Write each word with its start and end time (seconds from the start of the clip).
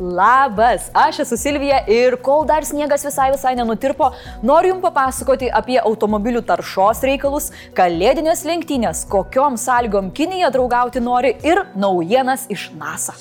Labas, 0.00 0.90
aš 0.94 1.18
esu 1.24 1.36
Silvija 1.36 1.80
ir 1.90 2.16
kol 2.22 2.44
dar 2.46 2.62
sniegas 2.64 3.02
visai 3.02 3.32
visai 3.32 3.56
nenutirpo, 3.58 4.12
noriu 4.46 4.70
Jums 4.76 4.84
papasakoti 4.84 5.48
apie 5.50 5.78
automobilių 5.80 6.44
taršos 6.46 7.02
reikalus, 7.08 7.50
kalėdinės 7.74 8.44
lenktynės, 8.46 9.02
kokiom 9.10 9.58
sąlygom 9.58 10.12
Kinija 10.14 10.52
draugauti 10.54 11.02
nori 11.02 11.34
ir 11.42 11.64
naujienas 11.74 12.46
iš 12.54 12.70
NASA. 12.78 13.18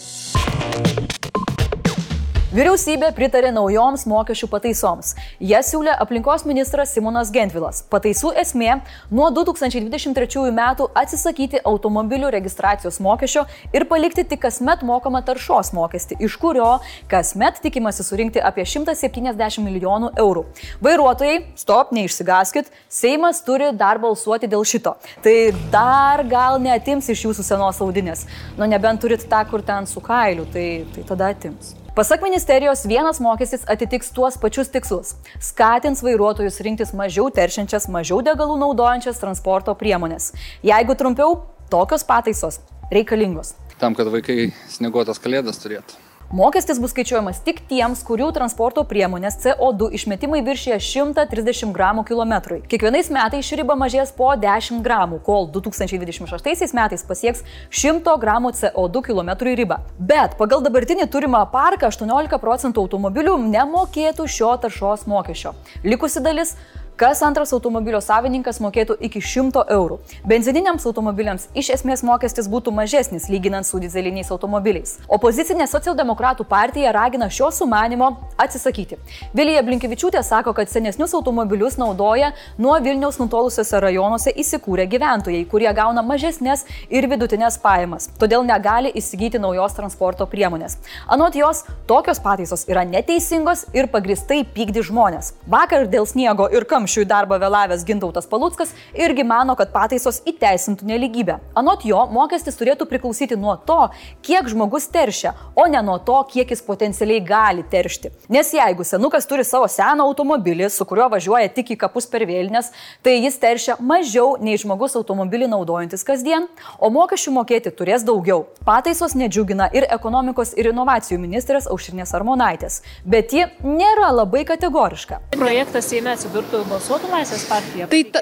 Vyriausybė 2.48 3.10
pritarė 3.12 3.50
naujoms 3.52 4.06
mokesčių 4.08 4.48
pataisoms. 4.48 5.10
Jas 5.44 5.68
siūlė 5.68 5.92
aplinkos 6.00 6.46
ministras 6.48 6.94
Simonas 6.96 7.28
Gentvilas. 7.36 7.82
Pataisų 7.92 8.30
esmė- 8.40 8.78
nuo 9.18 9.26
2023 9.36 10.54
metų 10.56 10.86
atsisakyti 10.96 11.60
automobilių 11.60 12.30
registracijos 12.32 13.02
mokesčio 13.04 13.44
ir 13.74 13.84
palikti 13.84 14.24
tik 14.24 14.40
kasmet 14.40 14.80
mokamą 14.80 15.26
taršos 15.28 15.74
mokestį, 15.76 16.22
iš 16.24 16.38
kurio 16.40 16.80
kasmet 17.10 17.60
tikimasi 17.60 18.04
surinkti 18.08 18.40
apie 18.40 18.64
170 18.64 19.60
milijonų 19.68 20.14
eurų. 20.16 20.46
Vairuotojai, 20.82 21.48
stop, 21.56 21.92
neišsigaskit, 21.92 22.72
Seimas 22.88 23.42
turi 23.42 23.76
dar 23.76 24.00
balsuoti 24.00 24.48
dėl 24.48 24.64
šito. 24.64 24.96
Tai 25.22 25.52
dar 25.70 26.24
gal 26.24 26.60
neatims 26.60 27.10
iš 27.10 27.26
jūsų 27.26 27.44
senos 27.44 27.82
audinės. 27.82 28.26
Nu 28.58 28.64
nebent 28.64 29.02
turit 29.02 29.28
tą, 29.28 29.44
kur 29.50 29.62
ten 29.62 29.86
su 29.86 30.00
kailiu, 30.00 30.46
tai, 30.46 30.86
tai 30.96 31.04
tada 31.04 31.28
atims. 31.36 31.87
Pasak 31.98 32.22
ministerijos, 32.22 32.86
vienas 32.86 33.18
mokestis 33.18 33.64
atitiks 33.66 34.12
tuos 34.14 34.36
pačius 34.38 34.68
tikslus- 34.70 35.16
skatins 35.50 36.04
vairuotojus 36.06 36.60
rinktis 36.62 36.92
mažiau 36.94 37.32
teršiančias, 37.34 37.88
mažiau 37.90 38.22
degalų 38.22 38.60
naudojančias 38.62 39.18
transporto 39.18 39.74
priemonės. 39.74 40.30
Jeigu 40.62 40.94
trumpiau, 40.94 41.42
tokios 41.72 42.04
pataisos 42.04 42.60
reikalingos. 42.92 43.56
Tam, 43.80 43.96
kad 43.96 44.06
vaikai 44.14 44.54
snieguotas 44.70 45.18
kalėdas 45.18 45.58
turėtų. 45.58 45.98
Mokestis 46.32 46.80
bus 46.84 46.92
skaičiuojamas 46.92 47.38
tik 47.40 47.62
tiems, 47.70 48.02
kurių 48.04 48.26
transporto 48.36 48.82
priemonės 48.84 49.38
CO2 49.40 49.88
išmetimai 49.96 50.42
viršyje 50.44 50.76
130 50.84 51.72
gramų 51.72 52.02
kilometrui. 52.10 52.58
Kiekvienais 52.68 53.08
metais 53.16 53.48
ši 53.48 53.62
riba 53.62 53.78
mažės 53.80 54.12
po 54.12 54.34
10 54.36 54.82
gramų, 54.84 55.22
kol 55.24 55.48
2026 55.54 56.76
metais 56.76 57.06
pasieks 57.08 57.46
100 57.72 58.18
gramų 58.20 58.52
CO2 58.60 59.06
kilometrui 59.06 59.54
ribą. 59.56 59.78
Bet 59.96 60.36
pagal 60.36 60.66
dabartinį 60.66 61.08
turimą 61.14 61.46
parką 61.54 61.88
18 61.94 62.42
procentų 62.44 62.84
automobilių 62.84 63.38
nemokėtų 63.48 64.28
šio 64.28 64.52
taršos 64.66 65.08
mokesčio. 65.08 65.56
Likusi 65.88 66.20
dalis 66.28 66.58
kas 66.98 67.22
antras 67.22 67.52
automobilio 67.54 68.00
savininkas 68.02 68.58
mokėtų 68.58 68.96
iki 69.06 69.20
100 69.22 69.68
eurų. 69.70 70.00
Benzininiams 70.26 70.86
automobiliams 70.90 71.44
iš 71.54 71.70
esmės 71.76 72.02
mokestis 72.02 72.48
būtų 72.50 72.72
mažesnis 72.74 73.28
lyginant 73.30 73.68
su 73.68 73.78
dizeliniais 73.78 74.32
automobiliais. 74.34 74.96
Opozicinė 75.06 75.68
socialdemokratų 75.70 76.48
partija 76.50 76.90
ragina 76.96 77.28
šio 77.30 77.52
sumanimo 77.54 78.08
atsisakyti. 78.42 78.98
Vilija 79.38 79.62
Blinkevičiūtė 79.68 80.24
sako, 80.26 80.56
kad 80.58 80.72
senesnius 80.74 81.14
automobilius 81.14 81.78
naudoja 81.78 82.32
nuo 82.58 82.74
Vilniaus 82.82 83.22
nutolusiuose 83.22 83.84
rajonuose 83.86 84.34
įsikūrę 84.34 84.88
gyventojai, 84.90 85.44
kurie 85.52 85.70
gauna 85.78 86.02
mažesnės 86.02 86.66
ir 86.90 87.06
vidutinės 87.12 87.60
pajamas, 87.62 88.10
todėl 88.18 88.42
negali 88.48 88.90
įsigyti 88.98 89.38
naujos 89.38 89.78
transporto 89.78 90.26
priemonės. 90.26 90.80
Anot 91.06 91.38
jos, 91.38 91.62
tokios 91.86 92.24
pataisos 92.26 92.66
yra 92.66 92.88
neteisingos 92.90 93.68
ir 93.78 93.92
pagristai 93.94 94.42
pykdi 94.58 94.82
žmonės. 94.90 95.36
Vakar 95.46 95.86
dėl 95.94 96.10
sniego 96.10 96.50
ir 96.50 96.66
kam 96.66 96.87
kamščių 96.88 97.04
į 97.04 97.08
darbą 97.10 97.38
vėlavęs 97.42 97.84
Gintautas 97.86 98.28
Paluckas 98.32 98.72
irgi 98.96 99.26
mano, 99.28 99.56
kad 99.60 99.74
pataisos 99.74 100.22
įteisintų 100.28 100.88
neligybę. 100.88 101.40
Anot 101.58 101.84
jo, 101.86 102.00
mokestis 102.12 102.56
turėtų 102.56 102.88
priklausyti 102.88 103.36
nuo 103.36 103.58
to, 103.68 103.90
kiek 104.24 104.48
žmogus 104.48 104.88
teršia, 104.88 105.34
o 105.56 105.68
ne 105.68 105.82
nuo 105.84 105.98
to, 106.00 106.18
kiek 106.32 106.50
jis 106.50 106.64
potencialiai 106.64 107.24
gali 107.28 107.66
teršti. 107.68 108.14
Nes 108.32 108.54
jeigu 108.56 108.86
senukas 108.88 109.28
turi 109.28 109.44
savo 109.44 109.68
seną 109.68 110.08
automobilį, 110.08 110.70
su 110.72 110.88
kuriuo 110.88 111.10
važiuoja 111.12 111.52
tik 111.52 111.74
į 111.76 111.80
kapus 111.84 112.08
per 112.08 112.24
vėlinės, 112.30 112.72
tai 113.04 113.18
jis 113.20 113.40
teršia 113.42 113.78
mažiau 113.84 114.38
nei 114.40 114.56
žmogus 114.60 114.96
automobilį 114.96 115.52
naudojantis 115.52 116.08
kasdien, 116.08 116.48
o 116.80 116.92
mokesčių 116.94 117.36
mokėti 117.36 117.74
turės 117.76 118.08
daugiau. 118.08 118.46
Pataisos 118.68 119.18
nedžiugina 119.18 119.68
ir 119.76 119.90
ekonomikos 119.92 120.56
ir 120.56 120.72
inovacijų 120.72 121.20
ministrės 121.20 121.68
Aušrinės 121.68 122.16
Armonaitės, 122.16 122.82
bet 123.04 123.36
ji 123.36 123.50
nėra 123.66 124.14
labai 124.16 124.46
kategoriška. 124.48 125.22
Projektas 125.36 125.88
Seime 125.88 126.12
atsidurtų 126.14 126.60
balsuotų 126.78 127.10
Laisvės 127.10 127.48
partija? 127.50 127.88
Tai 127.90 128.04
ta, 128.14 128.22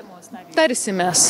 tarsimės. 0.55 1.27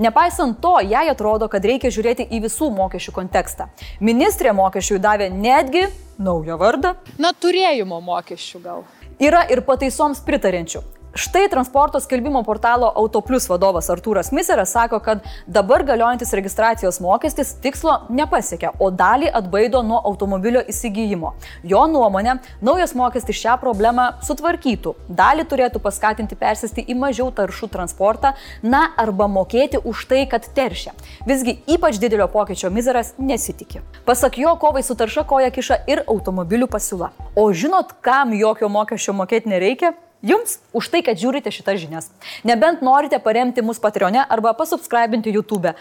Nepaisant 0.00 0.60
to, 0.62 0.76
jai 0.86 1.08
atrodo, 1.10 1.48
kad 1.50 1.64
reikia 1.66 1.90
žiūrėti 1.92 2.28
į 2.30 2.44
visų 2.46 2.70
mokesčių 2.72 3.12
kontekstą. 3.16 3.66
Ministrė 4.00 4.54
mokesčių 4.56 5.00
davė 5.02 5.28
netgi 5.34 5.88
naują 6.22 6.56
vardą. 6.60 6.94
Na, 7.20 7.34
turėjimo 7.34 8.00
mokesčių 8.06 8.62
gal. 8.64 8.86
Yra 9.20 9.42
ir 9.52 9.60
pataisoms 9.66 10.22
pritarenčių. 10.24 10.84
Štai 11.14 11.48
transporto 11.50 12.00
skelbimo 12.00 12.42
portalo 12.46 12.92
Autoplius 12.96 13.48
vadovas 13.50 13.88
Artūras 13.90 14.28
Miseras 14.32 14.70
sako, 14.70 15.00
kad 15.02 15.24
dabar 15.46 15.82
galiojantis 15.82 16.30
registracijos 16.32 17.00
mokestis 17.02 17.56
tikslo 17.58 17.96
nepasiekia, 18.14 18.70
o 18.78 18.92
dalį 18.94 19.32
atbaido 19.34 19.80
nuo 19.82 19.98
automobilio 20.06 20.60
įsigijimo. 20.70 21.32
Jo 21.66 21.80
nuomonė, 21.90 22.36
naujas 22.62 22.94
mokestis 22.94 23.40
šią 23.42 23.56
problemą 23.58 24.04
sutvarkytų, 24.22 24.92
dalį 25.08 25.48
turėtų 25.50 25.82
paskatinti 25.82 26.38
persisti 26.38 26.84
į 26.86 26.94
mažiau 27.00 27.32
taršų 27.34 27.68
transportą, 27.72 28.36
na 28.62 28.84
arba 28.96 29.26
mokėti 29.26 29.80
už 29.82 30.04
tai, 30.12 30.20
kad 30.30 30.46
teršia. 30.54 30.94
Visgi 31.26 31.56
ypač 31.66 31.98
didelio 31.98 32.28
pokyčio 32.30 32.70
Miseras 32.70 33.16
nesitikė. 33.18 33.82
Pasak 34.06 34.38
jo, 34.38 34.54
kovai 34.62 34.84
su 34.86 34.94
tarša 34.94 35.26
koja 35.26 35.50
kiša 35.50 35.80
ir 35.90 36.04
automobilių 36.06 36.70
pasiūla. 36.70 37.10
O 37.34 37.48
žinot, 37.50 37.96
kam 38.00 38.30
jokio 38.38 38.70
mokesčio 38.70 39.16
mokėti 39.18 39.50
nereikia? 39.50 39.90
Jums 40.20 40.58
už 40.76 40.90
tai, 40.92 41.00
kad 41.00 41.16
žiūrite 41.16 41.48
šitas 41.48 41.80
žinias. 41.80 42.10
Nebent 42.44 42.82
norite 42.84 43.16
paremti 43.24 43.64
mus 43.64 43.80
Patreone 43.80 44.20
arba 44.20 44.52
pasubscribinti 44.52 45.32
YouTube. 45.32 45.72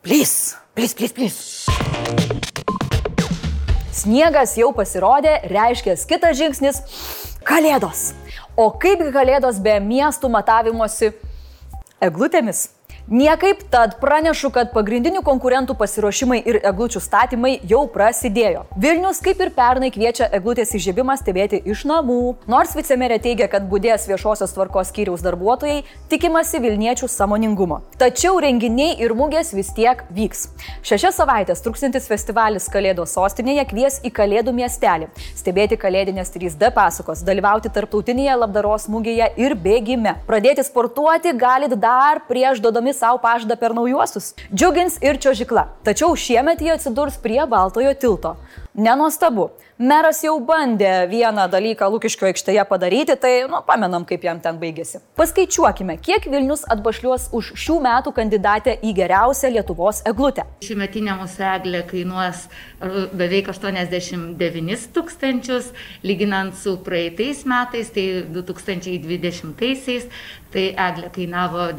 Please, 0.00 0.56
please, 0.72 0.96
please, 0.96 1.12
please. 1.12 1.38
Sniegas 3.92 4.54
jau 4.56 4.70
pasirodė, 4.72 5.42
reiškia 5.52 5.98
kitas 6.08 6.38
žingsnis- 6.38 6.80
Kalėdos. 7.48 8.14
O 8.56 8.70
kaipgi 8.70 9.12
Kalėdos 9.12 9.60
be 9.60 9.76
miestų 9.84 10.30
matavimosi 10.32 11.12
eglutėmis? 12.00 12.77
Niekaip 13.10 13.62
tad 13.72 13.94
pranešu, 14.02 14.50
kad 14.52 14.68
pagrindinių 14.74 15.22
konkurentų 15.24 15.72
pasiruošimai 15.80 16.42
ir 16.44 16.58
eglučių 16.68 17.00
statymai 17.00 17.54
jau 17.64 17.86
prasidėjo. 17.88 18.66
Vilnius, 18.76 19.22
kaip 19.24 19.38
ir 19.40 19.48
pernai, 19.56 19.88
kviečia 19.94 20.26
eglutės 20.36 20.74
įžiebimą 20.76 21.14
stebėti 21.16 21.62
iš 21.72 21.86
namų. 21.88 22.18
Nors 22.52 22.74
vicemerė 22.76 23.16
teigia, 23.24 23.46
kad 23.48 23.64
būdės 23.70 24.04
viešosios 24.10 24.52
tvarkos 24.52 24.90
skyriaus 24.92 25.24
darbuotojai, 25.24 25.86
tikimasi 26.12 26.60
Vilniečių 26.60 27.08
samoningumo. 27.08 27.78
Tačiau 27.96 28.42
renginiai 28.44 28.98
ir 29.00 29.16
mūgės 29.16 29.54
vis 29.56 29.72
tiek 29.72 30.04
vyks. 30.12 30.44
Šešias 30.84 31.16
savaitės 31.16 31.64
truksintis 31.64 32.10
festivalis 32.12 32.68
Kalėdos 32.68 33.16
sostinėje 33.16 33.64
kvies 33.72 33.98
į 34.04 34.12
Kalėdų 34.20 34.52
miestelį, 34.60 35.08
stebėti 35.32 35.80
Kalėdinės 35.80 36.34
3D 36.36 36.74
pasakos, 36.76 37.24
dalyvauti 37.24 37.72
tarptautinėje 37.72 38.36
labdaros 38.44 38.84
mūgėje 38.92 39.32
ir 39.40 39.56
bėgime. 39.56 40.18
Pradėti 40.28 40.68
sportuoti 40.68 41.32
galit 41.32 41.72
dar 41.80 42.20
prieš 42.28 42.60
duodami 42.60 42.97
savo 42.98 43.20
pažadą 43.22 43.56
per 43.60 43.74
naujuosius. 43.76 44.34
Džiugins 44.52 44.98
ir 45.04 45.20
čiuožikla. 45.22 45.68
Tačiau 45.86 46.16
šiemet 46.18 46.62
jie 46.64 46.74
atsidurs 46.74 47.20
prie 47.22 47.40
Baltojo 47.46 47.94
tilto. 47.94 48.36
Nenuostabu. 48.78 49.48
Meras 49.78 50.20
jau 50.22 50.32
bandė 50.42 51.06
vieną 51.10 51.44
dalyką 51.50 51.86
Lukiškio 51.90 52.26
aikštėje 52.28 52.64
padaryti, 52.66 53.14
tai, 53.18 53.30
nu, 53.50 53.60
pamenam, 53.66 54.02
kaip 54.06 54.24
jam 54.26 54.40
ten 54.42 54.56
baigėsi. 54.58 54.98
Paskaičiuokime, 55.18 55.94
kiek 56.02 56.26
Vilnius 56.30 56.64
atbašliuos 56.74 57.28
už 57.34 57.52
šių 57.62 57.76
metų 57.84 58.12
kandidatę 58.16 58.74
į 58.82 58.94
geriausią 58.98 59.52
Lietuvos 59.54 60.02
eglutę. 60.06 60.48
Šimetinė 60.66 61.14
mūsų 61.20 61.46
eglė 61.52 61.84
kainuos 61.90 62.48
beveik 63.18 63.52
89 63.54 64.88
tūkstančius, 64.94 65.70
lyginant 66.06 66.58
su 66.58 66.74
praeitais 66.82 67.44
metais, 67.46 67.94
tai 67.94 68.08
2020-aisiais, 68.34 70.10
tai 70.54 70.70
eglė 70.74 71.14
kainavo 71.14 71.70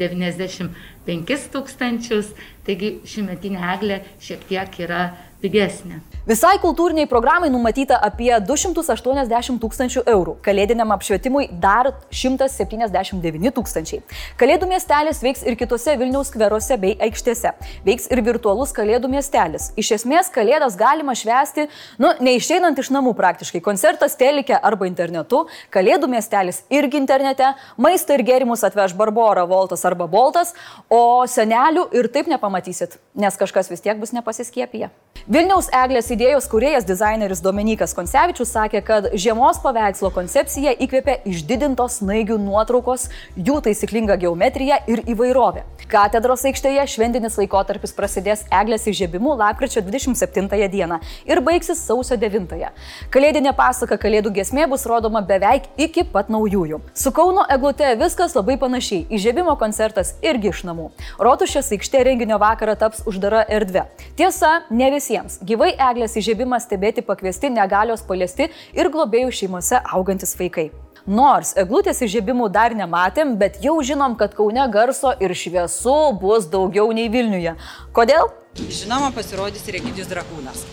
95 1.10 1.50
tūkstančius, 1.54 2.32
taigi 2.70 2.94
šimetinė 3.10 3.66
eglė 3.74 4.00
šiek 4.22 4.46
tiek 4.50 4.80
yra 4.86 5.02
pigesnė. 5.40 6.00
Visai 6.28 6.58
kultūriniai 6.60 7.08
programai 7.08 7.48
numatyta 7.50 7.96
apie 8.04 8.28
280 8.44 9.56
tūkstančių 9.62 10.02
eurų, 10.12 10.36
kalėdiniam 10.44 10.92
apšvietimui 10.94 11.46
dar 11.62 11.88
179 12.12 13.54
tūkstančiai. 13.56 14.02
Kalėdų 14.40 14.68
miestelis 14.70 15.22
veiks 15.24 15.42
ir 15.48 15.56
kitose 15.58 15.96
Vilniaus 15.98 16.28
skveruose 16.30 16.76
bei 16.80 16.92
aikštėse. 17.08 17.54
Veiks 17.86 18.10
ir 18.12 18.22
virtualus 18.26 18.74
Kalėdų 18.76 19.08
miestelis. 19.10 19.70
Iš 19.80 19.94
esmės, 19.96 20.28
Kalėdas 20.34 20.76
galima 20.78 21.16
švęsti, 21.16 21.66
nu, 22.02 22.12
neišeinant 22.20 22.78
iš 22.78 22.92
namų 22.92 23.16
praktiškai. 23.18 23.62
Koncertas 23.64 24.18
telikė 24.20 24.58
arba 24.60 24.86
internetu, 24.90 25.46
Kalėdų 25.72 26.12
miestelis 26.12 26.62
irgi 26.68 27.00
internete, 27.00 27.54
maistą 27.80 28.18
ir 28.18 28.26
gėrimus 28.28 28.66
atveš 28.68 28.94
Barbora, 28.98 29.46
Voltas 29.48 29.86
arba 29.88 30.06
Boltas, 30.10 30.52
o 30.92 31.24
senelių 31.24 31.88
ir 31.96 32.12
taip 32.12 32.28
nepamatysit, 32.60 32.98
nes 33.14 33.36
kažkas 33.36 33.70
vis 33.70 33.80
tiek 33.80 33.98
bus 33.98 34.12
nepasiskiepiję. 34.12 34.90
Vilniaus 35.28 35.68
eglės 35.72 36.10
idėjos 36.10 36.48
kuriejas 36.48 36.84
dizaineris 36.84 37.40
Dominikas 37.40 37.94
Konsevičius 37.94 38.50
sakė, 38.50 38.80
kad 38.82 39.10
žiemos 39.14 39.60
paveikslo 39.62 40.10
koncepcija 40.10 40.72
įkvėpė 40.80 41.20
išdidintos 41.28 42.00
naigių 42.00 42.38
nuotraukos, 42.40 43.08
jų 43.36 43.60
taisyklinga 43.62 44.16
geometrija 44.16 44.80
ir 44.88 45.04
įvairovė. 45.06 45.64
Katedros 45.90 46.44
aikštėje 46.46 46.86
šventinis 46.86 47.36
laikotarpis 47.36 47.92
prasidės 47.92 48.44
eglės 48.54 48.86
įžiebimu 48.88 49.34
lapkričio 49.36 49.82
27 49.82 50.68
dieną 50.70 51.00
ir 51.28 51.42
baigsis 51.44 51.82
sausio 51.84 52.16
9. 52.16 52.70
Kalėdinė 53.12 53.52
pasaka 53.58 53.98
Kalėdų 54.00 54.32
gesmė 54.40 54.68
bus 54.70 54.86
rodoma 54.88 55.20
beveik 55.20 55.68
iki 55.76 56.04
pat 56.04 56.30
naujųjų. 56.32 56.80
Su 56.94 57.12
Kauno 57.12 57.44
eglute 57.50 57.92
viskas 58.00 58.36
labai 58.38 58.56
panašiai. 58.58 59.04
Įžiebimo 59.10 59.56
koncertas 59.60 60.14
irgi 60.24 60.54
iš 60.54 60.64
namų. 60.68 60.90
Rotušės 61.20 61.72
aikštė 61.76 62.04
renginio 62.08 62.39
vakarą 62.40 62.76
taps 62.80 63.04
uždara 63.08 63.44
erdvė. 63.48 63.86
Tiesa, 64.18 64.62
ne 64.70 64.90
visiems. 64.94 65.38
Gyvai 65.46 65.72
eglės 65.76 66.16
įžiebimas 66.20 66.66
stebėti 66.68 67.04
pakviesti 67.06 67.52
negalios 67.52 68.04
paliesti 68.06 68.50
ir 68.74 68.90
globėjų 68.92 69.34
šeimose 69.42 69.82
augantis 69.92 70.36
vaikai. 70.40 70.70
Nors 71.06 71.54
eglutės 71.60 72.02
įžiebimų 72.04 72.50
dar 72.52 72.74
nematėm, 72.76 73.36
bet 73.40 73.62
jau 73.64 73.78
žinom, 73.84 74.18
kad 74.20 74.36
Kaune 74.36 74.66
garso 74.72 75.14
ir 75.20 75.32
šviesų 75.32 75.96
bus 76.20 76.50
daugiau 76.52 76.92
nei 76.92 77.08
Vilniuje. 77.12 77.56
Kodėl? 77.96 78.28
Žinoma, 78.60 79.12
pasirodys 79.16 79.64
ir 79.70 79.80
Egidijus 79.80 80.10
Drakūnas. 80.10 80.66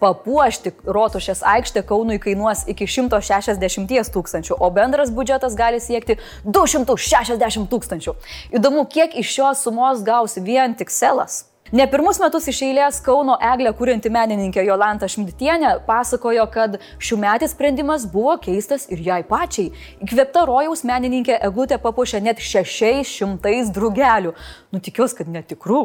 Papuošti 0.00 0.74
rotušės 0.84 1.44
aikštę 1.54 1.84
Kaunui 1.88 2.18
kainuos 2.22 2.64
iki 2.70 2.88
160 2.90 4.12
tūkstančių, 4.14 4.58
o 4.58 4.70
bendras 4.74 5.12
biudžetas 5.14 5.56
gali 5.58 5.80
siekti 5.80 6.18
260 6.44 7.70
tūkstančių. 7.72 8.18
Įdomu, 8.58 8.86
kiek 8.90 9.16
iš 9.20 9.34
šios 9.38 9.66
sumos 9.66 10.04
gaus 10.06 10.38
vien 10.42 10.76
tik 10.78 10.90
selas. 10.90 11.44
Ne 11.72 11.86
pirmus 11.90 12.20
metus 12.20 12.44
iš 12.46 12.58
eilės 12.66 13.00
Kauno 13.02 13.34
eglę 13.42 13.72
kūrinti 13.74 14.10
menininkė 14.12 14.62
Jolanta 14.66 15.08
Šmidtienė 15.10 15.70
pasakojo, 15.88 16.44
kad 16.52 16.76
šių 17.02 17.16
metų 17.24 17.48
sprendimas 17.50 18.04
buvo 18.12 18.36
keistas 18.44 18.84
ir 18.92 19.00
jai 19.02 19.22
pačiai. 19.26 19.72
Įkvėpta 20.04 20.44
rojaus 20.46 20.84
menininkė 20.86 21.40
eglutė 21.48 21.80
papuošė 21.82 22.20
net 22.22 22.44
600 22.44 23.72
drugelių. 23.74 24.34
Nu 24.70 24.82
tikiuosi, 24.84 25.18
kad 25.22 25.32
netikrų. 25.34 25.80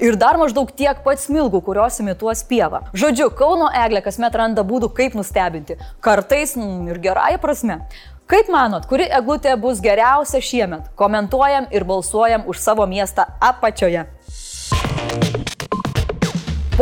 Ir 0.00 0.16
dar 0.16 0.38
maždaug 0.40 0.70
tiek 0.72 1.02
pat 1.04 1.20
smilgų, 1.20 1.60
kurios 1.66 1.98
imituos 2.00 2.40
pievą. 2.48 2.80
Žodžiu, 2.96 3.28
Kauno 3.36 3.68
eglė 3.76 4.00
kasmet 4.04 4.36
randa 4.40 4.64
būdų, 4.64 4.88
kaip 4.96 5.16
nustebinti. 5.18 5.76
Kartais 6.00 6.56
mm, 6.56 6.88
ir 6.88 7.00
gerąją 7.02 7.40
prasme. 7.42 7.76
Kaip 8.32 8.48
manot, 8.48 8.86
kuri 8.88 9.04
eglutė 9.12 9.52
bus 9.60 9.82
geriausia 9.84 10.40
šiemet? 10.40 10.86
Komentuojam 10.96 11.66
ir 11.74 11.84
balsuojam 11.84 12.46
už 12.48 12.62
savo 12.62 12.86
miestą 12.88 13.26
apačioje. 13.44 14.06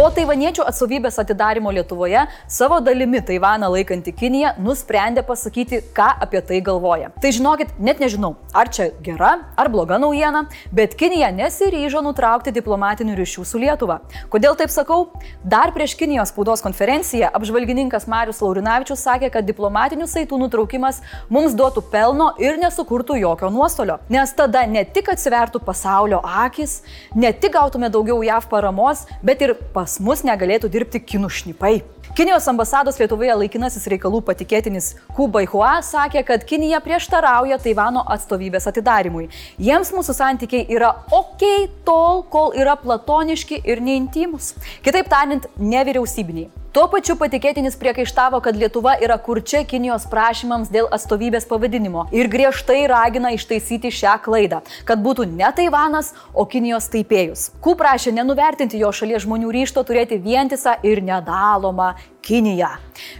Po 0.00 0.06
taivaniečių 0.16 0.64
atstovybės 0.64 1.18
atidarimo 1.20 1.68
Lietuvoje 1.76 2.22
savo 2.48 2.78
dalimi 2.80 3.18
Taivaną 3.20 3.68
laikanti 3.74 4.14
Kinija 4.16 4.54
nusprendė 4.56 5.20
pasakyti, 5.28 5.82
ką 5.92 6.06
apie 6.24 6.40
tai 6.48 6.62
galvoja. 6.64 7.10
Tai 7.20 7.32
žinokit, 7.36 7.74
net 7.76 7.98
nežinau, 8.00 8.30
ar 8.56 8.70
čia 8.72 8.86
gera 9.04 9.34
ar 9.60 9.68
bloga 9.68 9.98
naujiena, 10.00 10.46
bet 10.72 10.94
Kinija 10.96 11.28
nesiryžo 11.36 12.00
nutraukti 12.06 12.48
diplomatinių 12.56 13.16
ryšių 13.18 13.44
su 13.44 13.60
Lietuva. 13.60 13.98
Kodėl 14.32 14.56
taip 14.56 14.72
sakau? 14.72 15.10
Dar 15.44 15.74
prieš 15.76 15.98
Kinijos 16.00 16.32
spaudos 16.32 16.64
konferenciją 16.64 17.28
apžvalgininkas 17.36 18.08
Marius 18.08 18.40
Laurinavičius 18.40 19.04
sakė, 19.04 19.28
kad 19.36 19.44
diplomatinių 19.52 20.08
saitų 20.08 20.40
nutraukimas 20.46 21.02
mums 21.28 21.52
duotų 21.60 21.84
pelno 21.92 22.30
ir 22.40 22.56
nesukurtų 22.64 23.18
jokio 23.20 23.52
nuostolio. 23.52 23.98
Nes 24.08 24.32
tada 24.32 24.64
ne 24.64 24.86
tik 24.88 25.12
atsivertų 25.12 25.60
pasaulio 25.68 26.24
akis, 26.24 26.78
ne 27.12 27.36
tik 27.36 27.52
gautume 27.60 27.92
daugiau 27.92 28.24
JAV 28.24 28.48
paramos, 28.56 29.04
bet 29.20 29.44
ir 29.44 29.56
pas 29.90 29.98
mus 30.06 30.20
negalėtų 30.22 30.68
dirbti 30.70 31.00
kinų 31.02 31.28
šnipai. 31.34 31.80
Kinijos 32.14 32.46
ambasados 32.50 32.98
Lietuvoje 33.00 33.34
laikinasis 33.40 33.88
reikalų 33.90 34.20
patikėtinis 34.28 34.92
Kubai 35.16 35.42
Hua 35.50 35.80
sakė, 35.82 36.22
kad 36.26 36.46
Kinija 36.46 36.78
prieštarauja 36.84 37.58
Taivano 37.62 38.04
atstovybės 38.14 38.68
atidarimui. 38.70 39.26
Jiems 39.58 39.90
mūsų 39.94 40.14
santykiai 40.14 40.62
yra 40.70 40.92
ok 41.10 41.46
tol, 41.86 42.22
kol 42.30 42.54
yra 42.58 42.78
platoniški 42.78 43.62
ir 43.66 43.82
neintimus. 43.82 44.54
Kitaip 44.86 45.10
tariant, 45.10 45.50
nevyriausybiniai. 45.58 46.59
Tuo 46.70 46.84
pačiu 46.86 47.16
patikėtinis 47.18 47.74
priekaištavo, 47.74 48.38
kad 48.44 48.54
Lietuva 48.54 48.92
yra 49.02 49.16
kurčia 49.18 49.64
Kinijos 49.66 50.04
prašymams 50.06 50.68
dėl 50.70 50.86
atstovybės 50.94 51.48
pavadinimo 51.50 52.04
ir 52.14 52.28
griežtai 52.30 52.84
ragina 52.86 53.32
ištaisyti 53.34 53.90
šią 53.90 54.12
klaidą, 54.22 54.60
kad 54.86 55.02
būtų 55.02 55.26
ne 55.32 55.50
Taivanas, 55.56 56.12
o 56.30 56.44
Kinijos 56.46 56.86
taipėjus. 56.92 57.48
Ku 57.58 57.74
prašė 57.74 58.14
nenuvertinti 58.14 58.78
jo 58.78 58.92
šalies 58.94 59.26
žmonių 59.26 59.50
ryšto 59.58 59.82
turėti 59.82 60.20
vientisą 60.22 60.76
ir 60.86 61.02
nedalomą 61.02 61.90
Kiniją. 62.30 62.68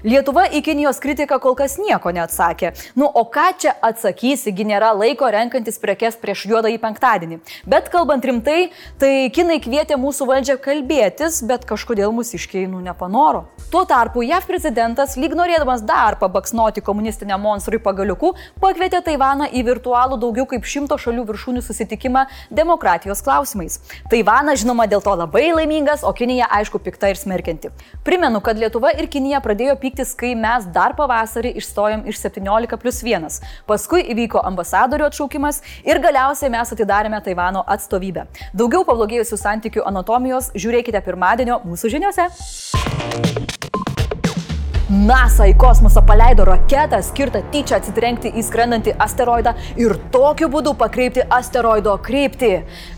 Lietuva 0.06 0.44
į 0.54 0.60
Kinijos 0.62 1.00
kritiką 1.02 1.40
kol 1.42 1.56
kas 1.58 1.74
nieko 1.80 2.12
neatsakė. 2.14 2.70
Nu, 2.98 3.08
o 3.08 3.24
ką 3.26 3.46
čia 3.58 3.72
atsakysi, 3.82 4.52
gi 4.54 4.66
nėra 4.68 4.92
laiko 4.94 5.26
renkantis 5.32 5.80
prekes 5.82 6.18
prieš 6.20 6.44
juodą 6.50 6.70
į 6.70 6.78
penktadienį. 6.82 7.40
Bet 7.66 7.88
kalbant 7.90 8.24
rimtai, 8.24 8.70
tai 9.00 9.30
Kinai 9.34 9.58
kvietė 9.64 9.98
mūsų 9.98 10.28
valdžią 10.30 10.56
kalbėtis, 10.62 11.40
bet 11.48 11.66
kažkodėl 11.66 12.14
mūsiškiai 12.14 12.68
nu 12.70 12.82
nepanoro. 12.84 13.48
Tuo 13.72 13.82
tarpu 13.88 14.22
JAV 14.26 14.46
prezidentas, 14.46 15.16
lyg 15.18 15.34
norėdamas 15.38 15.82
dar 15.86 16.18
pabaksnoti 16.20 16.84
komunistiniam 16.84 17.42
monstrui 17.42 17.80
pagaliuku, 17.82 18.32
pakvietė 18.62 19.02
Taivaną 19.06 19.50
į 19.50 19.64
virtualų 19.72 20.20
daugiau 20.22 20.46
kaip 20.50 20.66
šimto 20.66 20.98
šalių 21.00 21.26
viršūnių 21.32 21.64
susitikimą 21.66 22.26
demokratijos 22.50 23.24
klausimais. 23.26 23.80
Taivanas, 24.10 24.62
žinoma, 24.62 24.86
dėl 24.90 25.02
to 25.02 25.14
labai 25.18 25.48
laimingas, 25.54 26.06
o 26.06 26.14
Kinija, 26.14 26.50
aišku, 26.60 26.82
pikta 26.82 27.12
ir 27.12 27.18
smerkianti. 27.20 27.70
Primenu, 28.06 28.42
kad 28.44 28.58
Lietuva 28.58 28.90
ir 29.00 29.08
Kinija 29.10 29.40
pradėjo 29.44 29.76
pyktis, 29.80 30.12
kai 30.18 30.32
mes 30.38 30.66
dar 30.74 30.94
pavasarį 30.98 31.54
išstojom 31.60 32.06
iš 32.10 32.20
17 32.22 32.78
plus 32.80 33.02
1. 33.06 33.40
Paskui 33.68 34.04
įvyko 34.14 34.42
ambasadorių 34.52 35.08
atšaukimas 35.08 35.62
ir 35.88 36.02
galiausiai 36.04 36.52
mes 36.52 36.74
atidarėme 36.76 37.20
Taivano 37.24 37.64
atstovybę. 37.76 38.26
Daugiau 38.56 38.84
pablogėjusių 38.88 39.40
santykių 39.44 39.86
anatomijos 39.90 40.52
žiūrėkite 40.56 41.02
pirmadienio 41.06 41.62
mūsų 41.66 41.94
žiniuose. 41.96 43.89
NASA 44.90 45.44
į 45.46 45.52
kosmosą 45.54 46.00
paleido 46.02 46.42
raketą 46.48 46.98
skirtą 47.06 47.44
tyčia 47.52 47.76
atsitrenkti 47.78 48.32
į 48.34 48.42
skrendantį 48.42 48.96
asteroidą 48.98 49.52
ir 49.78 49.94
tokiu 50.10 50.48
būdu 50.50 50.72
pakreipti 50.80 51.22
asteroido 51.30 51.94
kryptį. 52.02 52.48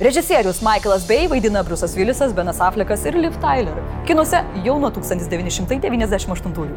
Režisierius 0.00 0.62
Michaelas 0.64 1.04
Bay 1.04 1.28
vaidina 1.28 1.60
Bruce'as 1.60 1.92
Willisas, 1.98 2.32
Benas 2.32 2.62
Affleckas 2.64 3.04
ir 3.04 3.20
Liv 3.20 3.36
Tyler. 3.44 3.76
Kinuose 4.08 4.40
jau 4.64 4.78
nuo 4.80 4.88
1998. 4.88 6.72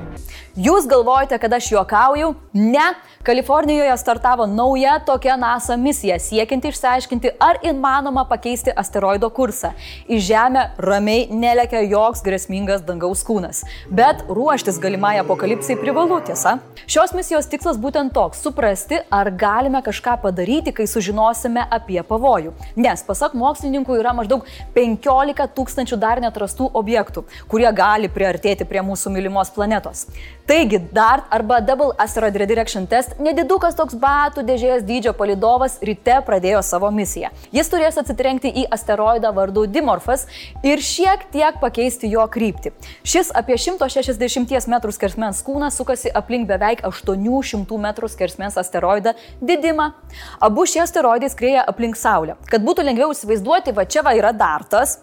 Jūs 0.67 0.89
galvojate, 0.91 1.39
kad 1.39 1.55
aš 1.61 1.71
juokauju? 1.71 2.33
Ne. 2.59 2.89
Kalifornijoje 3.25 3.95
startavo 3.97 4.45
nauja 4.45 4.99
tokia 5.07 5.33
NASA 5.39 5.77
misija, 5.77 6.19
siekianti 6.21 6.69
išsiaiškinti, 6.69 7.31
ar 7.41 7.57
įmanoma 7.65 8.27
pakeisti 8.29 8.75
asteroido 8.75 9.31
kursą. 9.33 9.71
Į 10.05 10.19
Žemę 10.27 10.67
ramiai 10.77 11.25
nelekia 11.31 11.81
joks 11.87 12.21
grėsmingas 12.27 12.83
dangaus 12.85 13.23
kūnas. 13.25 13.63
Bet 13.89 14.21
ruoštis 14.29 14.77
galimai 15.05 15.19
apokalipsai 15.19 15.75
privalu, 15.77 16.17
tiesa? 16.25 16.59
Šios 16.87 17.13
misijos 17.13 17.47
tikslas 17.49 17.77
būtent 17.77 18.13
toks- 18.13 18.41
suprasti, 18.45 18.99
ar 19.11 19.29
galime 19.31 19.81
kažką 19.81 20.21
padaryti, 20.21 20.73
kai 20.73 20.85
sužinosime 20.85 21.67
apie 21.69 22.01
pavojų. 22.01 22.53
Nes, 22.75 23.03
pasak 23.03 23.33
mokslininkų, 23.33 23.99
yra 23.99 24.13
maždaug 24.13 24.45
15 24.73 25.47
tūkstančių 25.55 25.97
dar 25.99 26.19
netrastų 26.19 26.71
objektų, 26.73 27.23
kurie 27.47 27.71
gali 27.73 28.07
priartėti 28.07 28.65
prie 28.65 28.81
mūsų 28.81 29.11
mylimos 29.11 29.49
planetos. 29.49 30.07
Taigi, 30.45 30.79
DART 30.93 31.23
arba 31.31 31.59
Double 31.59 31.91
Asteroid 31.97 32.35
Redirection 32.35 32.85
Test 32.87 33.17
nedidukas 33.19 33.73
toks 33.75 33.95
batų 33.95 34.43
dėžės 34.45 34.83
dydžio 34.85 35.13
palidovas 35.17 35.79
ryte 35.81 36.21
pradėjo 36.21 36.61
savo 36.61 36.91
misiją. 36.91 37.31
Jis 37.51 37.69
turės 37.69 37.97
atsitrenkti 37.97 38.51
į 38.53 38.67
asteroidą 38.69 39.33
vardu 39.33 39.65
Dimorphas 39.65 40.27
ir 40.63 40.77
šiek 40.77 41.25
tiek 41.31 41.57
pakeisti 41.59 42.11
jo 42.11 42.27
kryptį. 42.27 42.73
Šis 43.03 43.31
apie 43.33 43.57
160 43.57 44.67
m 44.69 44.94
skersmens 44.95 45.41
kūnas 45.45 45.77
sukasi 45.79 46.11
aplink 46.15 46.47
beveik 46.49 46.83
800 46.87 47.79
m 47.79 48.09
skersmens 48.11 48.57
asteroidą 48.57 49.15
Didimą. 49.41 49.91
Abu 50.39 50.65
šie 50.65 50.81
asteroidai 50.85 51.29
skrieja 51.29 51.65
aplink 51.67 51.99
Saulę. 51.99 52.39
Kad 52.49 52.63
būtų 52.65 52.87
lengviau 52.87 53.11
įsivaizduoti, 53.13 53.75
va 53.75 53.85
čia 53.85 54.05
va 54.05 54.15
yra 54.17 54.31
Dartas, 54.35 54.99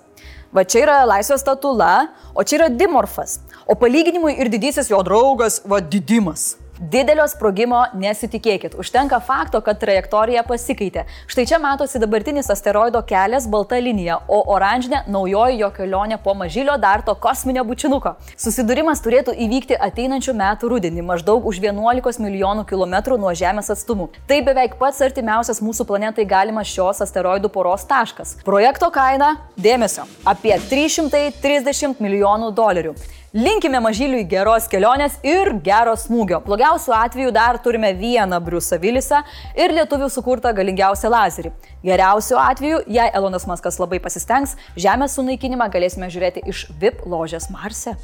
Va 0.52 0.66
čia 0.68 0.82
yra 0.84 0.99
laisvės 1.08 1.40
statula, 1.40 2.11
o 2.37 2.44
čia 2.44 2.58
yra 2.58 2.66
dimorfas. 2.68 3.38
O 3.64 3.72
palyginimui 3.72 4.34
ir 4.37 4.50
didysis 4.52 4.90
jo 4.92 4.99
draugas, 5.00 5.62
va 5.64 5.78
didimas. 5.80 6.58
Didelio 6.82 7.22
sprogimo 7.30 7.84
nesitikėkit. 7.94 8.72
Užtenka 8.74 9.20
fakto, 9.22 9.60
kad 9.62 9.78
trajektorija 9.78 10.42
pasikeitė. 10.42 11.04
Štai 11.30 11.44
čia 11.46 11.60
matosi 11.62 12.00
dabartinis 12.02 12.50
asteroido 12.50 12.98
kelias 13.06 13.46
balta 13.46 13.78
linija, 13.78 14.16
o 14.26 14.40
oranžinė 14.50 15.04
naujoji 15.06 15.60
jo 15.60 15.68
kelionė 15.76 16.18
po 16.24 16.34
mažylio 16.34 16.74
darto 16.82 17.14
kosminio 17.14 17.62
bučinuko. 17.68 18.16
Susidūrimas 18.34 19.04
turėtų 19.04 19.36
įvykti 19.46 19.78
ateinančių 19.78 20.34
metų 20.42 20.72
rudenį, 20.74 21.06
maždaug 21.12 21.46
už 21.46 21.62
11 21.62 22.18
milijonų 22.26 22.66
kilometrų 22.66 23.20
nuo 23.22 23.30
Žemės 23.30 23.70
atstumų. 23.76 24.10
Tai 24.26 24.42
beveik 24.50 24.74
pats 24.82 25.06
artimiausias 25.06 25.62
mūsų 25.62 25.86
planetai 25.86 26.26
galimas 26.26 26.66
šios 26.66 27.06
asteroidų 27.06 27.54
poros 27.54 27.86
taškas. 27.86 28.40
Projekto 28.42 28.90
kaina- 28.90 29.36
dėmesio- 29.70 30.10
apie 30.34 30.58
330 30.58 32.02
milijonų 32.02 32.50
dolerių. 32.50 32.98
Linkime 33.32 33.78
mažyliui 33.80 34.26
geros 34.28 34.66
kelionės 34.68 35.14
ir 35.24 35.54
gero 35.64 35.94
smūgio. 35.96 36.42
Blogiausiu 36.44 36.92
atveju 36.92 37.30
dar 37.32 37.56
turime 37.64 37.94
vieną 37.96 38.36
Briusą 38.44 38.76
Vilisą 38.76 39.22
ir 39.56 39.72
lietuvių 39.72 40.10
sukurtą 40.12 40.52
galingiausią 40.52 41.08
lazerį. 41.08 41.54
Geriausiu 41.80 42.36
atveju, 42.36 42.82
jei 42.92 43.08
Elonas 43.08 43.48
Maskas 43.48 43.80
labai 43.80 44.02
pasistengs, 44.04 44.52
Žemės 44.76 45.16
sunaikinimą 45.16 45.70
galėsime 45.72 46.12
žiūrėti 46.12 46.44
iš 46.52 46.66
VIP 46.76 47.06
ložės 47.08 47.48
Marse. 47.48 47.96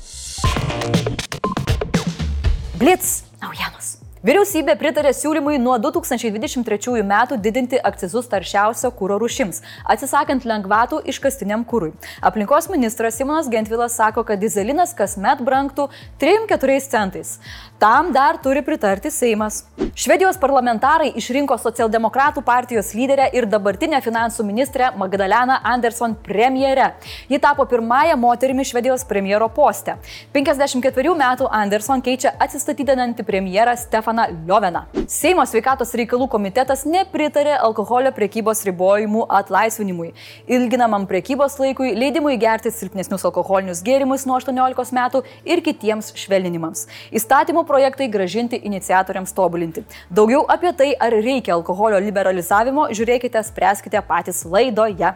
Blitz 2.80 3.18
naujienos. 3.44 3.99
Vyriausybė 4.28 4.75
pritarė 4.76 5.14
siūlymui 5.16 5.54
nuo 5.56 5.78
2023 5.80 7.00
metų 7.08 7.38
didinti 7.40 7.78
akcizus 7.90 8.26
taršiausio 8.28 8.90
kūro 8.99 9.16
rušims, 9.23 9.62
atsisakant 9.88 10.44
lengvatų 10.44 10.99
iškastiniam 11.08 11.62
kūrui. 11.64 11.94
Aplinkos 12.20 12.68
ministras 12.68 13.16
Simonas 13.16 13.49
Gentvilas 13.49 13.97
sako, 13.97 14.26
kad 14.28 14.42
dizelinas 14.42 14.92
kasmet 14.99 15.40
brangtų 15.40 15.87
3-4 16.20 16.76
centais. 16.92 17.38
Tam 17.80 18.11
dar 18.12 18.37
turi 18.42 18.61
pritarti 18.66 19.08
Seimas. 19.14 19.62
Švedijos 19.94 20.37
parlamentarai 20.42 21.12
išrinko 21.16 21.56
socialdemokratų 21.62 22.42
partijos 22.44 22.92
lyderę 22.99 23.30
ir 23.32 23.47
dabartinę 23.49 24.02
finansų 24.04 24.44
ministrę 24.44 24.90
Magdaleną 24.99 25.56
Anderson 25.62 26.18
premjere. 26.26 26.90
Ji 27.30 27.38
tapo 27.40 27.64
pirmąją 27.70 28.18
moterimi 28.20 28.66
Švedijos 28.66 29.06
premjero 29.08 29.49
poste. 29.49 29.97
54 30.35 31.16
metų 31.23 31.49
Anderson 31.62 32.02
keičia 32.02 32.35
atsistatydinantį 32.44 33.25
premjerą 33.30 33.78
Stefaną 33.78 34.17
Lioveną. 34.26 34.82
Seimo 35.08 35.44
sveikatos 35.46 35.94
reikalų 35.96 36.26
komitetas 36.32 36.84
nepritarė 36.88 37.54
alkoholio 37.56 38.10
priekybos 38.16 38.64
ribojimų 38.66 39.25
atlaisvinimui, 39.38 40.10
ilginamam 40.50 41.06
priekybos 41.08 41.58
laikui, 41.62 41.94
leidimui 41.96 42.37
gerti 42.40 42.72
silpnesnius 42.75 43.25
alkoholinius 43.28 43.82
gėrimus 43.87 44.26
nuo 44.28 44.37
18 44.40 44.94
metų 44.98 45.22
ir 45.48 45.62
kitiems 45.64 46.12
švelninimams. 46.18 46.87
Įstatymų 47.14 47.64
projektai 47.68 48.10
gražinti 48.12 48.60
iniciatoriams 48.68 49.34
tobulinti. 49.37 49.87
Daugiau 50.10 50.44
apie 50.50 50.75
tai, 50.76 50.92
ar 50.98 51.14
reikia 51.14 51.54
alkoholio 51.56 52.02
liberalizavimo, 52.02 52.90
žiūrėkite, 52.92 53.44
spręskite 53.52 54.02
patys 54.10 54.44
laidoje. 54.48 55.14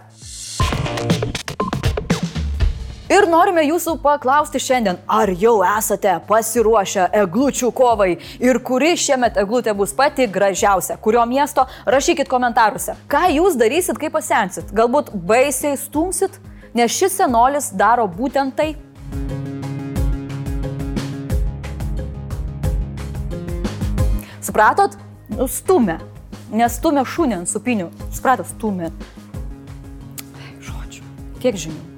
Ir 3.12 3.26
norime 3.28 3.60
jūsų 3.66 3.98
paklausti 4.00 4.56
šiandien, 4.62 4.96
ar 5.10 5.28
jau 5.36 5.58
esate 5.66 6.14
pasiruošę 6.24 7.10
eglučių 7.20 7.68
kovai 7.76 8.14
ir 8.40 8.56
kuri 8.64 8.94
šiemet 8.96 9.36
eglutė 9.42 9.74
bus 9.76 9.92
pati 9.92 10.24
gražiausia, 10.32 10.96
kurio 11.02 11.26
miesto, 11.28 11.66
rašykit 11.84 12.30
komentaruose. 12.30 12.94
Ką 13.12 13.26
jūs 13.34 13.58
darysit, 13.60 14.00
kai 14.00 14.08
pasensit? 14.14 14.72
Galbūt 14.72 15.12
baisiai 15.28 15.76
stumsit, 15.76 16.40
nes 16.72 16.96
šis 16.96 17.18
senolis 17.20 17.68
daro 17.76 18.08
būtent 18.08 18.56
tai. 18.56 18.70
Supratot? 24.40 24.96
Nu, 25.36 25.52
stumia. 25.52 26.00
Nestumia 26.48 27.04
šunį 27.04 27.42
ant 27.42 27.56
supinių. 27.56 27.92
Supratot, 28.08 28.48
stumia. 28.56 28.92
Žodžiu. 30.64 31.04
Tiek 31.44 31.66
žinių. 31.68 31.91